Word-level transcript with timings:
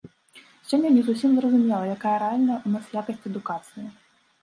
Сёння 0.69 0.89
не 0.95 1.03
зусім 1.09 1.35
зразумела, 1.37 1.83
якая 1.99 2.17
рэальная 2.25 2.59
ў 2.59 2.77
нас 2.79 2.99
якасць 3.01 3.27
адукацыі. 3.35 3.91